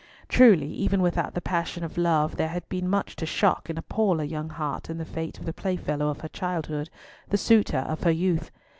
[0.27, 4.19] Truly, even without the passion of love, there had been much to shock and appal
[4.19, 6.89] a young heart in the fate of the playfellow of her childhood,
[7.29, 8.49] the suitor of her youth.